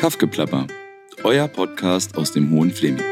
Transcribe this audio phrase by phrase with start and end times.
[0.00, 0.66] Kaffgeplapper,
[1.24, 3.04] euer Podcast aus dem Hohen Fleming.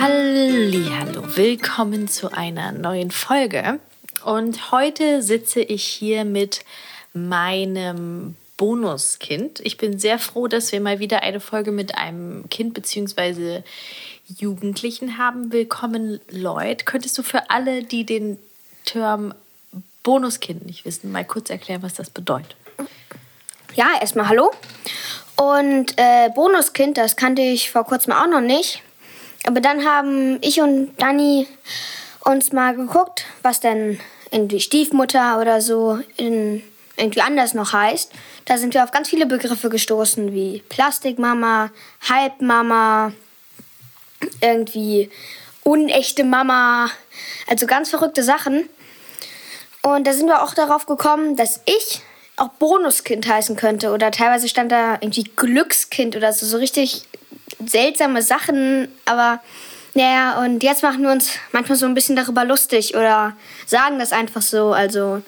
[0.00, 3.78] Hallo, willkommen zu einer neuen Folge.
[4.24, 6.64] Und heute sitze ich hier mit
[7.12, 9.60] meinem Bonuskind.
[9.60, 13.62] Ich bin sehr froh, dass wir mal wieder eine Folge mit einem Kind bzw.
[14.36, 15.52] Jugendlichen haben.
[15.52, 16.86] Willkommen, Lloyd.
[16.86, 18.36] Könntest du für alle, die den
[18.84, 19.32] Term
[20.02, 22.56] Bonuskind nicht wissen, mal kurz erklären, was das bedeutet?
[23.76, 24.52] Ja, erstmal hallo.
[25.34, 28.82] Und äh, Bonuskind, das kannte ich vor kurzem auch noch nicht.
[29.48, 31.48] Aber dann haben ich und Dani
[32.20, 33.98] uns mal geguckt, was denn
[34.30, 36.62] irgendwie Stiefmutter oder so in,
[36.96, 38.12] irgendwie anders noch heißt.
[38.44, 41.70] Da sind wir auf ganz viele Begriffe gestoßen, wie Plastikmama,
[42.08, 43.12] Halbmama,
[44.40, 45.10] irgendwie
[45.64, 46.90] unechte Mama.
[47.48, 48.68] Also ganz verrückte Sachen.
[49.82, 52.02] Und da sind wir auch darauf gekommen, dass ich
[52.36, 53.92] auch Bonuskind heißen könnte.
[53.92, 57.02] Oder teilweise stand da irgendwie Glückskind oder so, so richtig
[57.64, 58.88] seltsame Sachen.
[59.04, 59.40] Aber
[59.94, 64.12] naja, und jetzt machen wir uns manchmal so ein bisschen darüber lustig oder sagen das
[64.12, 64.72] einfach so.
[64.72, 65.22] Also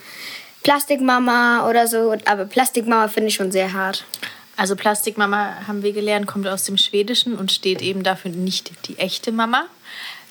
[0.63, 2.17] Plastikmama oder so.
[2.25, 4.05] Aber Plastikmama finde ich schon sehr hart.
[4.57, 8.99] Also Plastikmama haben wir gelernt, kommt aus dem Schwedischen und steht eben dafür nicht die
[8.99, 9.67] echte Mama.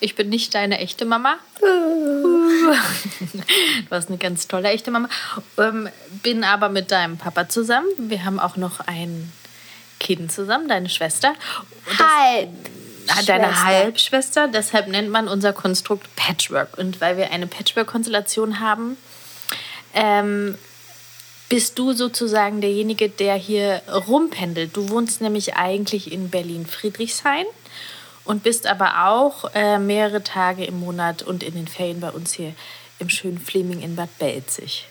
[0.05, 1.39] Ich bin nicht deine echte Mama.
[1.61, 2.75] du
[3.89, 5.09] hast eine ganz tolle echte Mama.
[5.57, 5.89] Ähm,
[6.21, 7.87] bin aber mit deinem Papa zusammen.
[7.97, 9.33] Wir haben auch noch ein
[9.99, 11.33] Kind zusammen, deine Schwester.
[11.97, 12.49] Halb.
[13.25, 14.47] Deine Halbschwester.
[14.47, 16.77] Deshalb nennt man unser Konstrukt Patchwork.
[16.77, 18.97] Und weil wir eine Patchwork-Konstellation haben,
[19.95, 20.55] ähm,
[21.49, 24.77] bist du sozusagen derjenige, der hier rumpendelt.
[24.77, 27.47] Du wohnst nämlich eigentlich in Berlin-Friedrichshain
[28.25, 32.33] und bist aber auch äh, mehrere Tage im Monat und in den Ferien bei uns
[32.33, 32.53] hier
[32.99, 34.87] im schönen Fleming in Bad Belzig.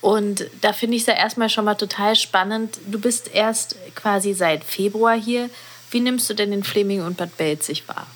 [0.00, 2.78] Und da finde ich es ja erstmal schon mal total spannend.
[2.86, 5.50] Du bist erst quasi seit Februar hier.
[5.90, 8.06] Wie nimmst du denn den Fleming und Bad Belzig wahr?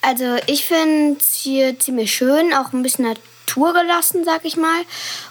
[0.00, 4.80] Also ich finde es hier ziemlich schön, auch ein bisschen naturgelassen, sag ich mal.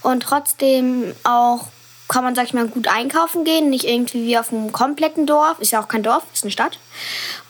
[0.02, 1.68] Und trotzdem auch
[2.08, 3.70] kann man, sag ich mal, gut einkaufen gehen.
[3.70, 5.60] Nicht irgendwie wie auf einem kompletten Dorf.
[5.60, 6.80] Ist ja auch kein Dorf, ist eine Stadt.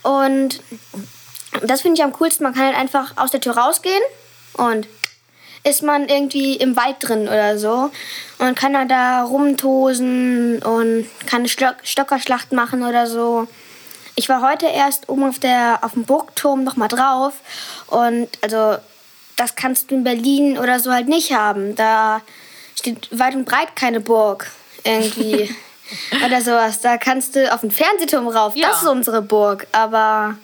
[0.04, 0.62] Und
[1.64, 2.44] das finde ich am coolsten.
[2.44, 4.02] Man kann halt einfach aus der Tür rausgehen
[4.54, 4.88] und
[5.64, 7.92] ist man irgendwie im Wald drin oder so
[8.38, 13.48] und kann dann da rumtosen und kann eine Stock Stockerschlacht machen oder so.
[14.16, 17.34] Ich war heute erst oben auf, der, auf dem Burgturm noch mal drauf
[17.88, 18.78] und also
[19.36, 21.76] das kannst du in Berlin oder so halt nicht haben.
[21.76, 22.22] Da
[22.78, 24.50] steht weit und breit keine Burg
[24.84, 25.54] irgendwie
[26.26, 26.82] oder sowas.
[26.82, 28.56] Da kannst du auf den Fernsehturm rauf.
[28.56, 28.70] Ja.
[28.70, 29.68] Das ist unsere Burg.
[29.72, 30.38] Aber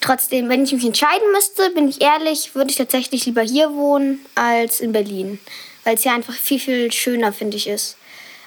[0.00, 4.24] trotzdem, wenn ich mich entscheiden müsste, bin ich ehrlich, würde ich tatsächlich lieber hier wohnen
[4.34, 5.38] als in Berlin.
[5.84, 7.96] Weil es hier einfach viel, viel schöner, finde ich, ist.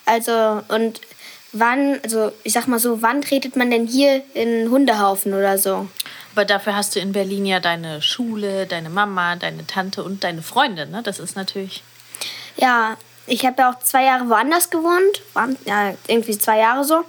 [0.05, 1.01] Also, und
[1.51, 5.87] wann, also ich sag mal so, wann tretet man denn hier in Hundehaufen oder so?
[6.33, 10.41] Aber dafür hast du in Berlin ja deine Schule, deine Mama, deine Tante und deine
[10.41, 11.01] Freunde, ne?
[11.03, 11.83] Das ist natürlich.
[12.57, 15.21] Ja, ich habe ja auch zwei Jahre woanders gewohnt.
[15.33, 17.03] Waren, ja, irgendwie zwei Jahre so.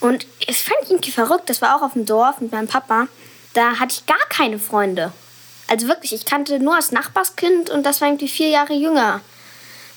[0.00, 1.48] Und es fand ich irgendwie verrückt.
[1.48, 3.08] Das war auch auf dem Dorf mit meinem Papa.
[3.54, 5.12] Da hatte ich gar keine Freunde.
[5.68, 9.20] Also wirklich, ich kannte nur das Nachbarskind und das war irgendwie vier Jahre jünger.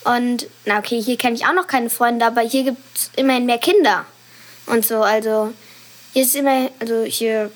[0.05, 3.45] Und na okay, hier kenne ich auch noch keine Freunde, aber hier gibt es immerhin
[3.45, 4.05] mehr Kinder.
[4.65, 5.53] Und so, also
[6.13, 7.51] hier ist immer, also hier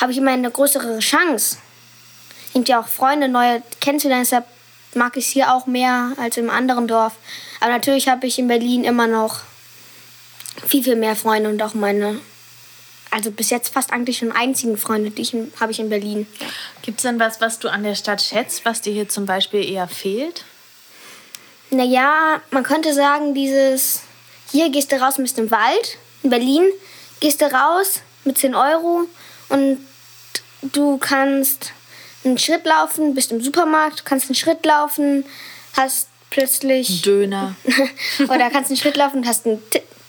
[0.00, 1.56] habe ich immer eine größere Chance,
[2.52, 4.24] irgendwie auch Freunde neue kennenzulernen.
[4.24, 4.44] Deshalb
[4.94, 7.14] mag ich es hier auch mehr als im anderen Dorf.
[7.60, 9.40] Aber natürlich habe ich in Berlin immer noch
[10.66, 12.20] viel, viel mehr Freunde und auch meine,
[13.10, 16.26] also bis jetzt fast eigentlich schon einzigen Freunde, die ich habe ich in Berlin.
[16.82, 19.68] Gibt es denn was, was du an der Stadt schätzt, was dir hier zum Beispiel
[19.68, 20.44] eher fehlt?
[21.70, 24.02] Naja, man könnte sagen, dieses,
[24.50, 25.98] hier gehst du raus und bist im Wald.
[26.22, 26.64] In Berlin
[27.20, 29.06] gehst du raus mit 10 Euro
[29.48, 29.78] und
[30.62, 31.72] du kannst
[32.26, 35.24] einen Schritt laufen, bist im Supermarkt, kannst einen Schritt laufen,
[35.76, 37.02] hast plötzlich.
[37.02, 37.54] Döner.
[38.28, 39.62] oder kannst einen Schritt laufen und hast einen,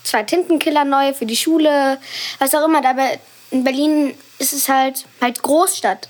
[0.03, 1.99] zwei Tintenkiller neu für die Schule,
[2.39, 2.85] was auch immer.
[2.85, 3.09] Aber
[3.51, 6.09] in Berlin ist es halt, halt Großstadt.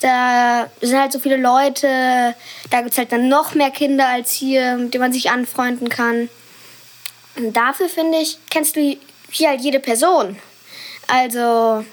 [0.00, 2.34] Da sind halt so viele Leute,
[2.70, 5.88] da gibt es halt dann noch mehr Kinder als hier, mit denen man sich anfreunden
[5.88, 6.28] kann.
[7.36, 8.98] Und dafür finde ich, kennst du
[9.30, 10.36] hier halt jede Person.
[11.06, 11.84] Also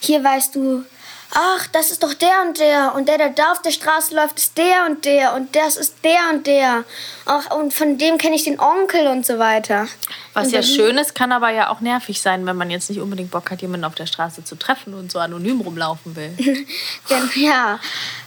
[0.00, 0.84] hier weißt du,
[1.34, 4.38] ach, das ist doch der und der und der, der da auf der Straße läuft,
[4.38, 6.84] ist der und der und das ist der und der.
[7.24, 9.86] Ach, und von dem kenne ich den Onkel und so weiter.
[10.34, 13.00] Was Und ja schön ist, kann aber ja auch nervig sein, wenn man jetzt nicht
[13.00, 16.36] unbedingt Bock hat, jemanden auf der Straße zu treffen und so anonym rumlaufen will.
[17.08, 17.80] Ja, ja.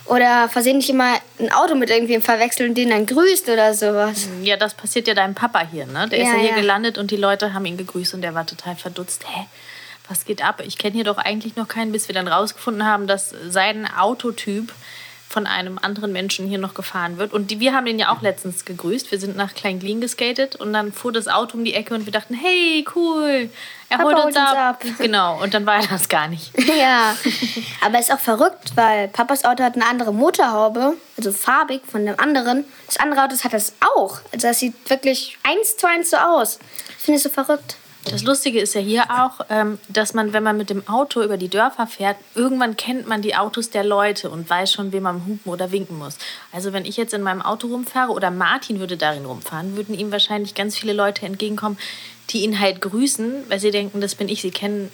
[0.04, 4.28] Oder versehentlich immer ein Auto mit irgendwem verwechseln und den dann grüßt oder sowas.
[4.42, 6.08] Ja, das passiert ja deinem Papa hier, ne?
[6.08, 6.56] Der ist Ja, ja hier ja.
[6.56, 9.24] gelandet und die Leute haben ihn gegrüßt und der war total verdutzt.
[9.28, 9.46] Hä?
[10.08, 10.62] Was geht ab?
[10.64, 14.72] Ich kenne hier doch eigentlich noch keinen, bis wir dann rausgefunden haben, dass sein Autotyp
[15.28, 17.32] von einem anderen Menschen hier noch gefahren wird.
[17.32, 19.10] Und die, wir haben den ja auch letztens gegrüßt.
[19.10, 22.12] Wir sind nach Kleinglien geskatet und dann fuhr das Auto um die Ecke und wir
[22.12, 23.50] dachten, hey, cool,
[23.88, 24.56] er Papa holt uns ab.
[24.56, 24.84] ab.
[24.98, 26.52] Genau, und dann war er das gar nicht.
[26.76, 27.16] Ja,
[27.80, 32.18] aber ist auch verrückt, weil Papas Auto hat eine andere Motorhaube, also farbig von dem
[32.20, 32.64] anderen.
[32.86, 34.20] Das andere Auto hat das auch.
[34.32, 36.58] Also das sieht wirklich eins zu eins so aus.
[36.98, 37.76] Ich finde es so verrückt.
[38.10, 41.36] Das Lustige ist ja hier auch, ähm, dass man, wenn man mit dem Auto über
[41.36, 45.26] die Dörfer fährt, irgendwann kennt man die Autos der Leute und weiß schon, wem man
[45.26, 46.16] hupen oder winken muss.
[46.52, 50.12] Also wenn ich jetzt in meinem Auto rumfahre oder Martin würde darin rumfahren, würden ihm
[50.12, 51.78] wahrscheinlich ganz viele Leute entgegenkommen,
[52.30, 54.40] die ihn halt grüßen, weil sie denken, das bin ich.
[54.42, 54.90] Sie kennen,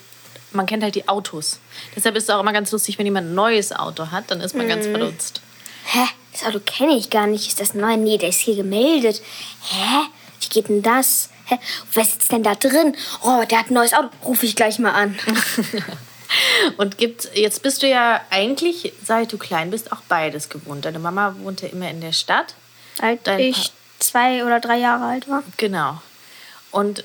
[0.53, 1.61] man kennt halt die Autos.
[1.94, 4.55] Deshalb ist es auch immer ganz lustig, wenn jemand ein neues Auto hat, dann ist
[4.55, 5.43] man ganz verdutzt.
[5.85, 6.06] Hä?
[6.32, 7.49] Das Auto kenne ich gar nicht.
[7.49, 7.97] Ist das neu?
[7.97, 9.20] Nee, der ist hier gemeldet.
[9.64, 10.06] Hä?
[10.41, 11.29] Wie geht denn das?
[11.47, 11.59] Hä?
[11.93, 12.97] Wer sitzt denn da drin?
[13.23, 14.09] Oh, der hat ein neues Auto.
[14.25, 15.19] Ruf ich gleich mal an.
[16.77, 20.85] Und gibt, jetzt bist du ja eigentlich, seit du klein bist, auch beides gewohnt.
[20.85, 22.55] Deine Mama wohnte immer in der Stadt.
[22.99, 25.43] Als Dein ich zwei oder drei Jahre alt war.
[25.56, 26.00] Genau.
[26.71, 27.05] Und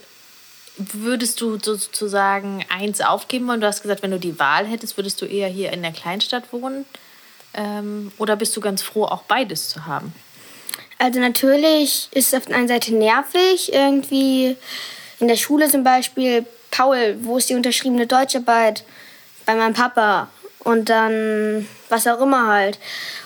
[0.77, 3.61] würdest du sozusagen eins aufgeben wollen?
[3.61, 6.53] Du hast gesagt, wenn du die Wahl hättest, würdest du eher hier in der Kleinstadt
[6.53, 6.85] wohnen?
[7.53, 10.13] Ähm, oder bist du ganz froh, auch beides zu haben?
[10.99, 14.57] Also natürlich ist es auf der einen Seite nervig, irgendwie
[15.19, 18.83] in der Schule zum Beispiel, Paul, wo ist die unterschriebene Deutscharbeit?
[19.45, 20.29] Bei meinem Papa.
[20.59, 22.79] Und dann was auch immer halt.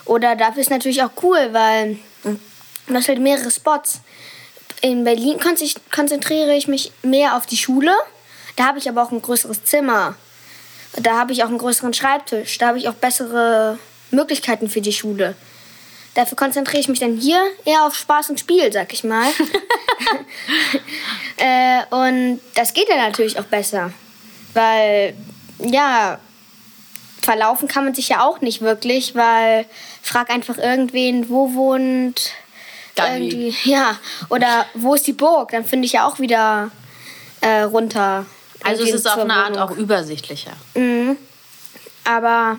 [0.05, 4.01] Oder dafür ist natürlich auch cool, weil du hast halt mehrere Spots.
[4.81, 7.91] In Berlin konz- konzentriere ich mich mehr auf die Schule.
[8.57, 10.15] Da habe ich aber auch ein größeres Zimmer.
[10.97, 12.57] Da habe ich auch einen größeren Schreibtisch.
[12.57, 13.79] Da habe ich auch bessere
[14.11, 15.35] Möglichkeiten für die Schule.
[16.13, 19.27] Dafür konzentriere ich mich dann hier eher auf Spaß und Spiel, sag ich mal.
[21.37, 23.93] äh, und das geht ja natürlich auch besser.
[24.53, 25.15] Weil,
[25.59, 26.19] ja,
[27.21, 29.65] verlaufen kann man sich ja auch nicht wirklich, weil
[30.01, 32.31] frag einfach irgendwen, wo wohnt
[32.95, 33.29] Dani.
[33.29, 33.97] irgendwie, ja,
[34.29, 35.51] oder wo ist die Burg?
[35.51, 36.71] Dann finde ich ja auch wieder
[37.41, 38.25] äh, runter.
[38.63, 39.61] Also es ist auf eine Art Wohnung.
[39.61, 40.53] auch übersichtlicher.
[40.75, 41.17] Mhm.
[42.03, 42.57] Aber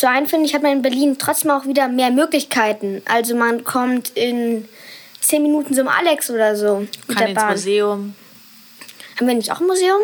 [0.00, 3.02] zu einem finde ich, hat man in Berlin trotzdem auch wieder mehr Möglichkeiten.
[3.04, 4.66] Also man kommt in
[5.20, 7.50] zehn Minuten zum Alex oder so mit Kann der ins Bahn.
[7.50, 8.14] Museum.
[9.16, 10.00] Haben wir nicht auch ein Museum?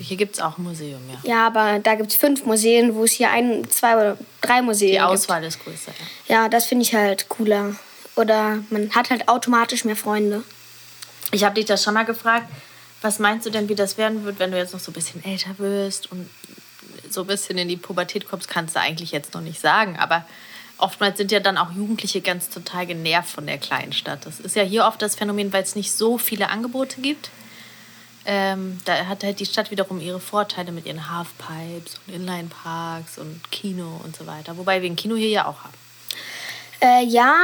[0.00, 1.30] Hier gibt es auch ein Museum, ja.
[1.30, 4.88] Ja, aber da gibt es fünf Museen, wo es hier ein, zwei oder drei Museen
[4.88, 5.04] Die gibt.
[5.04, 5.92] Auswahl ist größer.
[6.26, 6.34] Ja.
[6.34, 7.76] Ja, das finde ich halt cooler.
[8.16, 10.42] Oder man hat halt automatisch mehr Freunde.
[11.30, 12.48] Ich habe dich das schon mal gefragt.
[13.02, 15.24] Was meinst du denn, wie das werden wird, wenn du jetzt noch so ein bisschen
[15.24, 16.28] älter wirst und
[17.12, 18.48] so ein bisschen in die Pubertät kommst?
[18.48, 19.96] Kannst du eigentlich jetzt noch nicht sagen.
[19.98, 20.24] Aber
[20.78, 24.26] oftmals sind ja dann auch Jugendliche ganz total genervt von der kleinen Stadt.
[24.26, 27.30] Das ist ja hier oft das Phänomen, weil es nicht so viele Angebote gibt.
[28.24, 33.50] Ähm, da hat halt die Stadt wiederum ihre Vorteile mit ihren Halfpipes und Inline-Parks und
[33.50, 34.58] Kino und so weiter.
[34.58, 35.74] Wobei wir ein Kino hier ja auch haben.
[36.80, 37.34] Äh, ja,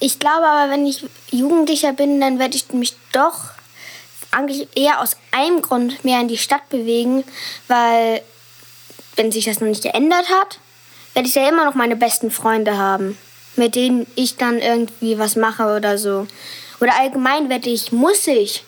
[0.00, 3.50] ich glaube aber, wenn ich Jugendlicher bin, dann werde ich mich doch
[4.30, 7.24] eigentlich eher aus einem Grund mehr in die Stadt bewegen,
[7.68, 8.22] weil
[9.16, 10.58] wenn sich das noch nicht geändert hat,
[11.14, 13.18] werde ich ja immer noch meine besten Freunde haben,
[13.56, 16.26] mit denen ich dann irgendwie was mache oder so.
[16.80, 18.64] Oder allgemein werde ich, muss ich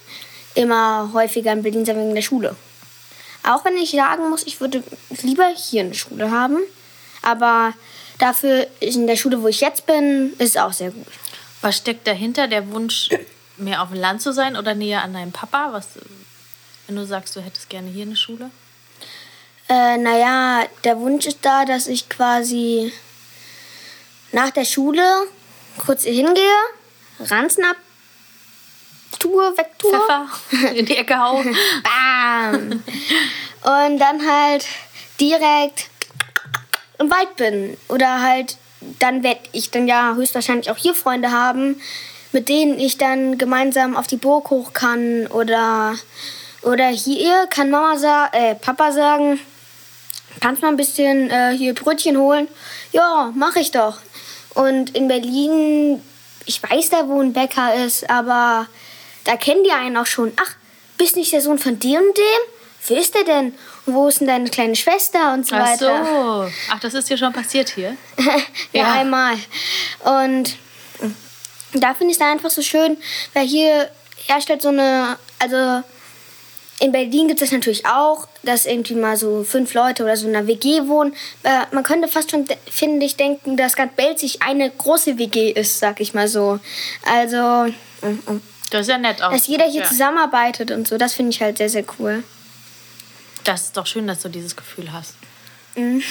[0.55, 2.55] immer häufiger in Berlin sein wegen der Schule.
[3.43, 4.83] Auch wenn ich sagen muss, ich würde
[5.23, 6.59] lieber hier eine Schule haben,
[7.23, 7.75] aber
[8.19, 11.07] dafür in der Schule, wo ich jetzt bin, ist auch sehr gut.
[11.61, 12.47] Was steckt dahinter?
[12.47, 13.11] Der Wunsch,
[13.57, 15.73] mehr auf dem Land zu sein oder näher an deinem Papa?
[15.73, 15.89] Was,
[16.87, 18.51] wenn du sagst, du hättest gerne hier eine Schule?
[19.69, 22.93] Äh, naja, der Wunsch ist da, dass ich quasi
[24.33, 25.03] nach der Schule
[25.79, 26.57] kurz hier hingehe,
[27.21, 27.77] Ranzen ab,
[29.19, 29.91] tue, wegtue.
[29.91, 31.43] Pfeffer in die Ecke hau.
[31.83, 32.83] Bam!
[33.63, 34.67] Und dann halt
[35.21, 35.89] direkt
[36.99, 37.77] im Wald bin.
[37.89, 38.57] Oder halt,
[38.99, 41.81] dann werde ich dann ja höchstwahrscheinlich auch hier Freunde haben,
[42.33, 45.27] mit denen ich dann gemeinsam auf die Burg hoch kann.
[45.29, 45.95] Oder,
[46.63, 49.41] oder hier kann Mama sa äh, Papa sagen,
[50.41, 52.49] kannst mal ein bisschen äh, hier Brötchen holen?
[52.93, 53.99] Ja, mache ich doch.
[54.55, 56.03] Und in Berlin,
[56.47, 58.67] ich weiß da, wo ein Bäcker ist, aber
[59.25, 60.33] da kennen die einen auch schon.
[60.41, 60.53] Ach,
[60.99, 62.55] bist nicht der Sohn von dem und dem?
[62.87, 63.55] wer ist der denn?
[63.87, 66.05] Und wo ist denn deine kleine Schwester und so Ach weiter.
[66.05, 66.51] so.
[66.71, 67.97] Ach, das ist dir schon passiert hier?
[68.73, 68.93] ja, Ja.
[68.93, 69.37] einmal.
[70.05, 70.57] Und
[71.73, 72.97] da finde ich es einfach so schön,
[73.33, 73.91] weil hier
[74.27, 75.83] herrscht halt so eine, also
[76.81, 80.35] in Berlin gibt es natürlich auch, dass irgendwie mal so fünf Leute oder so in
[80.35, 81.15] einer WG wohnen.
[81.43, 85.53] Äh, man könnte fast schon, de- finde ich, denken, dass ganz Belzig eine große WG
[85.53, 86.59] ist, sag ich mal so.
[87.05, 88.43] Also, mm, mm.
[88.71, 89.31] Das ist ja nett auch.
[89.31, 89.89] dass jeder hier ja.
[89.89, 92.25] zusammenarbeitet und so, das finde ich halt sehr, sehr cool.
[93.45, 95.15] Das ist doch schön, dass du dieses Gefühl hast.
[95.77, 96.03] Mhm.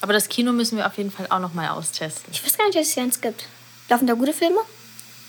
[0.00, 2.32] Aber das Kino müssen wir auf jeden Fall auch noch mal austesten.
[2.32, 3.46] Ich weiß gar nicht, dass es hier eins gibt.
[3.88, 4.58] Laufen da gute Filme?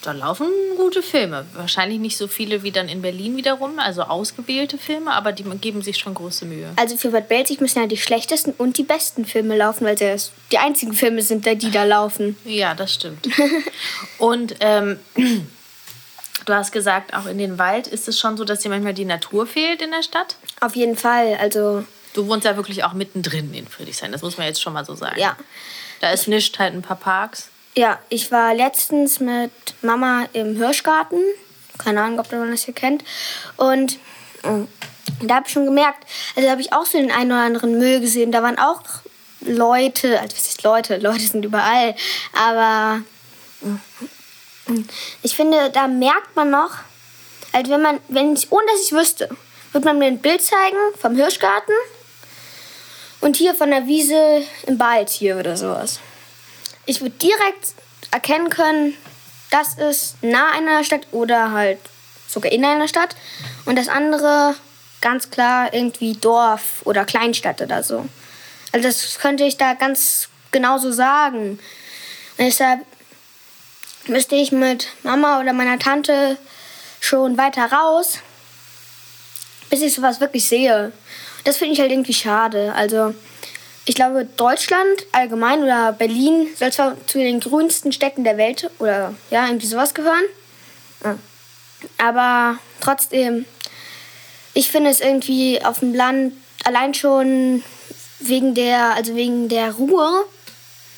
[0.06, 0.48] Da laufen
[0.78, 1.48] gute Filme.
[1.54, 5.82] Wahrscheinlich nicht so viele wie dann in Berlin wiederum, also ausgewählte Filme, aber die geben
[5.82, 6.72] sich schon große Mühe.
[6.76, 10.32] Also für Bad Belzig müssen ja die schlechtesten und die besten Filme laufen, weil es
[10.52, 12.38] die einzigen Filme sind, die da laufen.
[12.46, 13.28] Ja, das stimmt.
[14.20, 18.70] Und ähm, du hast gesagt, auch in den Wald ist es schon so, dass dir
[18.70, 20.36] manchmal die Natur fehlt in der Stadt.
[20.62, 21.36] Auf jeden Fall.
[21.42, 21.84] Also
[22.14, 24.96] Du wohnst ja wirklich auch mittendrin in Friedrichshain, das muss man jetzt schon mal so
[24.96, 25.20] sagen.
[25.20, 25.36] Ja.
[26.00, 27.50] Da ist nichts, halt ein paar Parks.
[27.76, 29.52] Ja, ich war letztens mit
[29.82, 31.20] Mama im Hirschgarten.
[31.78, 33.04] Keine Ahnung, ob man das hier kennt.
[33.58, 33.96] Und
[34.44, 34.66] äh,
[35.22, 36.06] da habe ich schon gemerkt,
[36.36, 38.32] also habe ich auch so den einen oder anderen Müll gesehen.
[38.32, 38.82] Da waren auch
[39.42, 40.98] Leute, also was ist Leute?
[40.98, 41.96] Leute sind überall.
[42.34, 43.02] Aber
[43.62, 44.82] äh,
[45.22, 46.72] ich finde, da merkt man noch,
[47.52, 49.30] also wenn man, wenn ich, ohne dass ich wüsste,
[49.74, 51.76] würde man mir ein Bild zeigen vom Hirschgarten
[53.20, 56.00] und hier von der Wiese im Wald hier oder sowas.
[56.86, 57.74] Ich würde direkt
[58.12, 58.96] erkennen können,
[59.52, 61.80] das ist nah einer Stadt oder halt
[62.28, 63.16] sogar in einer Stadt.
[63.66, 64.56] Und das andere
[65.02, 68.08] ganz klar irgendwie Dorf oder Kleinstadt oder so.
[68.72, 71.52] Also das könnte ich da ganz genauso sagen.
[72.38, 72.82] Und deshalb
[74.08, 76.38] müsste ich mit Mama oder meiner Tante
[77.00, 78.20] schon weiter raus,
[79.70, 80.92] bis ich sowas wirklich sehe.
[81.44, 82.74] Das finde ich halt irgendwie schade.
[82.76, 83.14] Also
[83.86, 89.14] ich glaube, Deutschland allgemein oder Berlin soll zwar zu den grünsten Städten der Welt oder
[89.30, 90.24] ja, irgendwie sowas gehören.
[91.04, 91.18] Ja.
[92.00, 93.46] Aber trotzdem,
[94.54, 97.64] ich finde es irgendwie auf dem Land allein schon
[98.20, 100.26] wegen der, also wegen der Ruhe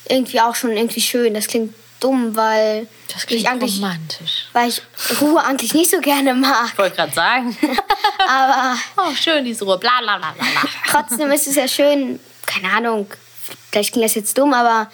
[0.08, 1.34] irgendwie auch schon irgendwie schön.
[1.34, 4.46] Das klingt dumm, weil Das ich klingt eigentlich, romantisch.
[4.54, 4.82] weil ich
[5.20, 6.70] Ruhe eigentlich nicht so gerne mag.
[6.72, 7.58] Ich wollte gerade sagen.
[8.28, 9.78] Aber oh, schön, diese Ruhe.
[9.78, 10.70] Bla, bla, bla, bla.
[10.90, 13.06] trotzdem ist es ja schön, keine Ahnung,
[13.72, 14.90] vielleicht klingt das jetzt dumm, aber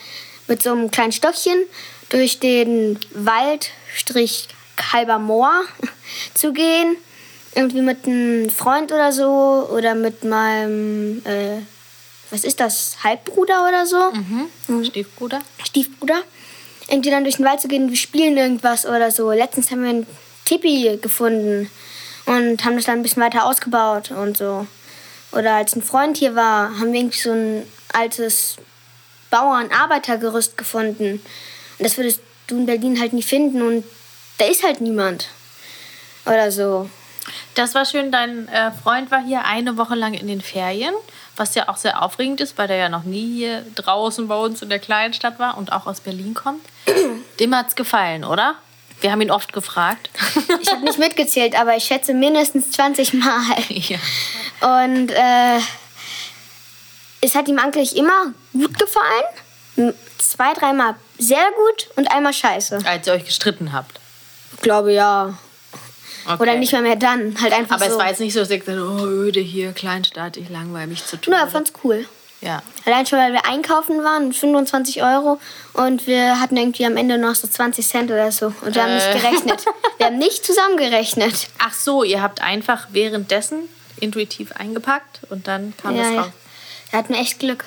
[0.47, 1.63] mit so einem kleinen Stockchen
[2.09, 4.49] durch den Wald, Strich
[4.91, 5.61] halber Moor
[6.33, 6.97] zu gehen.
[7.55, 11.59] Irgendwie mit einem Freund oder so oder mit meinem, äh,
[12.31, 14.83] was ist das, Halbbruder oder so, Mhm.
[14.85, 15.39] Stiefbruder?
[15.63, 16.23] Stiefbruder.
[16.89, 19.31] Irgendwie dann durch den Wald zu gehen, wir spielen irgendwas oder so.
[19.31, 20.07] Letztens haben wir ein
[20.45, 21.69] Tipi gefunden
[22.25, 24.65] und haben das dann ein bisschen weiter ausgebaut und so.
[25.33, 28.57] Oder als ein Freund hier war, haben wir irgendwie so ein altes
[29.29, 31.13] Bauern-Arbeitergerüst gefunden.
[31.13, 33.83] Und das würdest du in Berlin halt nie finden und
[34.37, 35.27] da ist halt niemand.
[36.25, 36.89] Oder so.
[37.55, 38.11] Das war schön.
[38.11, 40.93] Dein äh, Freund war hier eine Woche lang in den Ferien,
[41.35, 44.61] was ja auch sehr aufregend ist, weil der ja noch nie hier draußen bei uns
[44.61, 46.65] in der Kleinstadt war und auch aus Berlin kommt.
[47.39, 48.55] Dem hat's gefallen, oder?
[49.01, 50.09] Wir haben ihn oft gefragt.
[50.61, 53.57] Ich habe nicht mitgezählt, aber ich schätze mindestens 20 Mal.
[53.69, 53.97] ja.
[54.63, 55.59] Und äh,
[57.21, 59.93] es hat ihm eigentlich immer gut gefallen.
[60.17, 62.79] Zwei, dreimal sehr gut und einmal scheiße.
[62.85, 63.99] Als ihr euch gestritten habt.
[64.55, 65.37] Ich glaube ja.
[66.25, 66.41] Okay.
[66.41, 67.35] Oder nicht mal mehr dann.
[67.41, 67.91] Halt einfach Aber so.
[67.93, 70.87] es war jetzt nicht so, dass ihr gesagt habt, oh, öde hier, Kleinstadt, ich langweile
[70.87, 71.33] mich zu tun.
[71.33, 72.05] Nö, er fand's cool.
[72.39, 72.61] ja.
[72.85, 75.39] Allein schon, weil wir einkaufen waren, 25 Euro.
[75.73, 78.53] Und wir hatten irgendwie am Ende noch so 20 Cent oder so.
[78.61, 79.19] Und wir haben nicht Äh.
[79.19, 79.65] gerechnet.
[79.97, 81.47] Wir haben nicht zusammengerechnet.
[81.59, 83.67] Ach so, ihr habt einfach währenddessen
[84.03, 86.21] intuitiv eingepackt und dann kam Ja, das ja.
[86.21, 86.31] raus.
[86.89, 87.65] Wir hatten echt Glück.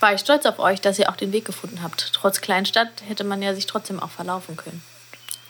[0.00, 2.10] War ich stolz auf euch, dass ihr auch den Weg gefunden habt.
[2.12, 4.82] Trotz Kleinstadt hätte man ja sich trotzdem auch verlaufen können.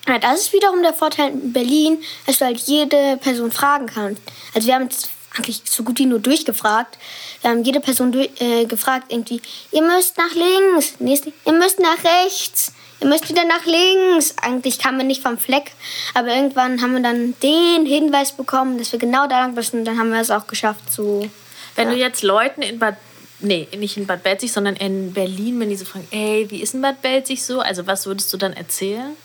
[0.07, 4.21] Ja, das ist wiederum der Vorteil in Berlin, dass du halt jede Person fragen kannst.
[4.53, 6.97] Also wir haben jetzt eigentlich so gut wie nur durchgefragt.
[7.41, 11.79] Wir haben jede Person durch, äh, gefragt, irgendwie, ihr müsst nach links, nächste, ihr müsst
[11.79, 12.71] nach rechts,
[13.01, 14.35] ihr müsst wieder nach links.
[14.41, 15.71] Eigentlich kamen wir nicht vom Fleck,
[16.13, 19.85] aber irgendwann haben wir dann den Hinweis bekommen, dass wir genau da lang müssen und
[19.85, 21.29] dann haben wir es auch geschafft zu...
[21.75, 22.95] Wenn du jetzt Leuten in Bad,
[23.41, 26.73] nee, nicht in Bad Belzig, sondern in Berlin, wenn die so fragen, ey, wie ist
[26.73, 27.59] in Bad Belzig so?
[27.59, 29.15] Also was würdest du dann erzählen?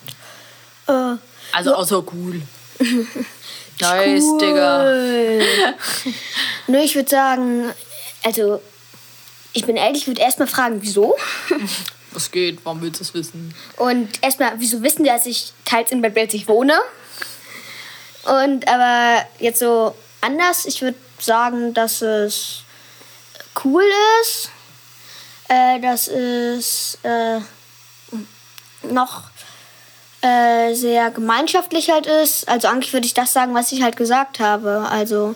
[0.88, 1.14] Äh,
[1.52, 2.42] Also außer cool.
[3.80, 4.82] nice, Digga.
[4.84, 5.42] Cool.
[6.66, 7.70] Nö, ich würde sagen,
[8.24, 8.60] also
[9.52, 11.16] ich bin ehrlich, ich würde erstmal fragen, wieso?
[12.12, 12.64] Was geht?
[12.64, 13.54] Warum willst du es wissen?
[13.76, 16.78] Und erstmal, wieso wissen die, dass ich teils in Bad Belzig wohne?
[18.24, 22.62] Und aber jetzt so anders, ich würde sagen, dass es
[23.64, 23.84] cool
[24.22, 24.50] ist,
[25.48, 27.40] äh, dass es äh,
[28.82, 29.24] noch
[30.22, 32.48] äh, sehr gemeinschaftlich halt ist.
[32.48, 34.86] Also eigentlich würde ich das sagen, was ich halt gesagt habe.
[34.90, 35.34] Also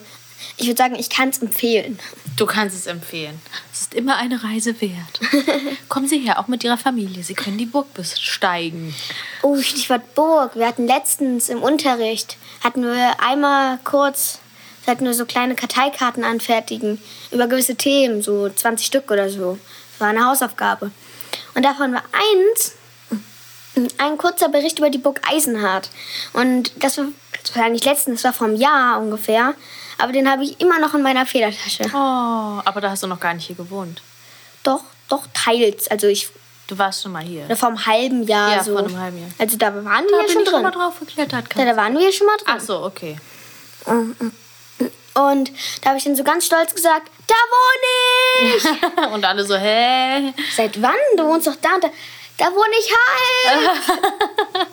[0.57, 1.99] ich würde sagen, ich kann es empfehlen.
[2.37, 3.41] Du kannst es empfehlen.
[3.73, 5.21] Es ist immer eine Reise wert.
[5.89, 7.23] Kommen Sie her, auch mit Ihrer Familie.
[7.23, 8.95] Sie können die Burg besteigen.
[9.43, 10.57] Oh, Stichwort Burg.
[10.57, 14.39] Wir hatten letztens im Unterricht, hatten wir einmal kurz,
[14.85, 19.59] wir hatten nur so kleine Karteikarten anfertigen über gewisse Themen, so 20 Stück oder so.
[19.93, 20.91] Das war eine Hausaufgabe.
[21.55, 22.75] Und davon war eins,
[23.99, 25.91] ein kurzer Bericht über die Burg Eisenhardt.
[26.33, 27.07] Und das war,
[27.43, 29.55] das war nicht letztens, das war vor einem Jahr ungefähr.
[29.99, 31.85] Aber den habe ich immer noch in meiner Federtasche.
[31.93, 34.03] Oh, aber da hast du noch gar nicht hier gewohnt.
[34.63, 35.89] Doch, doch, teils.
[35.89, 36.29] Also ich,
[36.67, 37.55] Du warst schon mal hier.
[37.57, 38.73] vor einem halben Jahr Ja, so.
[38.73, 39.29] vor einem halben Jahr.
[39.39, 40.81] Also da waren wir Da ja bin schon ich schon mal drin.
[40.81, 41.45] drauf geklettert.
[41.55, 42.47] Da, da waren wir ja schon mal drin.
[42.57, 43.17] Ach so, okay.
[43.87, 47.35] Und da habe ich dann so ganz stolz gesagt, da
[48.49, 49.13] wohne ich.
[49.13, 50.33] Und alle so, hä?
[50.57, 50.95] Seit wann?
[51.17, 51.91] Du wohnst doch da und da.
[52.37, 52.91] Da wohne ich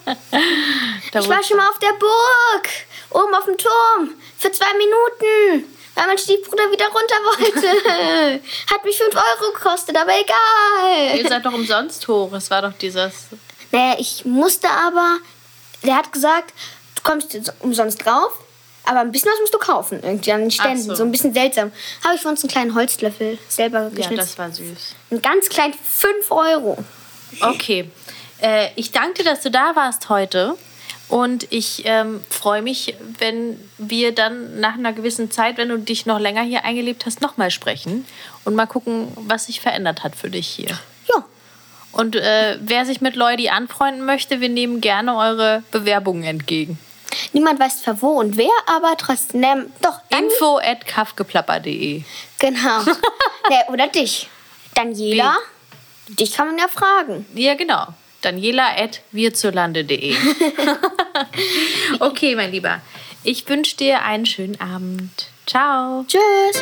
[0.07, 0.17] halt.
[1.11, 2.69] Da Ich war schon mal auf der Burg.
[3.11, 4.15] Oben auf dem Turm.
[4.37, 5.73] Für zwei Minuten.
[5.95, 8.41] Weil mein Stiefbruder wieder runter wollte.
[8.73, 11.29] Hat mich 5 Euro gekostet, aber Ihr egal.
[11.29, 12.31] seid doch umsonst hoch.
[12.33, 13.13] Es war doch dieses.
[13.71, 15.17] Naja, ich musste aber.
[15.83, 16.53] Der hat gesagt,
[16.95, 18.31] du kommst jetzt umsonst drauf.
[18.85, 19.99] Aber ein bisschen was musst du kaufen.
[20.01, 20.81] Irgendwie an den Ständen.
[20.81, 20.95] so.
[20.95, 21.03] So.
[21.03, 21.71] ein bisschen seltsam.
[22.03, 24.17] Habe ich für uns einen kleinen Holzlöffel selber Ja, geschnitzt.
[24.21, 24.95] das war süß.
[25.11, 26.77] Ein ganz klein 5 Euro.
[27.41, 27.89] Okay.
[28.41, 30.57] Äh, ich danke dir, dass du da warst heute.
[31.11, 36.05] Und ich ähm, freue mich, wenn wir dann nach einer gewissen Zeit, wenn du dich
[36.05, 38.05] noch länger hier eingelebt hast, nochmal sprechen
[38.45, 40.69] und mal gucken, was sich verändert hat für dich hier.
[41.13, 41.25] Ja.
[41.91, 46.79] Und äh, wer sich mit Leudi anfreunden möchte, wir nehmen gerne eure Bewerbungen entgegen.
[47.33, 49.43] Niemand weiß zwar wo und wer, aber trotzdem.
[49.43, 52.03] Ähm, doch, Info at kaffgeplapper.de.
[52.39, 52.83] Genau.
[53.49, 54.29] nee, oder dich.
[54.75, 55.35] Daniela,
[56.07, 57.25] dich kann man ja fragen.
[57.33, 57.87] Ja, genau.
[58.21, 60.15] Daniela at wirzurlande.de.
[61.99, 62.81] okay, mein Lieber.
[63.23, 65.27] Ich wünsche dir einen schönen Abend.
[65.45, 66.05] Ciao.
[66.07, 66.61] Tschüss.